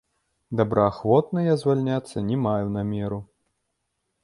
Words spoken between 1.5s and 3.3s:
я звальняцца не маю намеру.